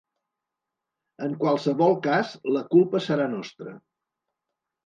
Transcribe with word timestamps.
En 1.25 1.35
qualsevol 1.43 1.95
cas 2.09 2.33
la 2.57 2.65
culpa 2.73 3.03
serà 3.11 3.31
nostra. 3.37 3.79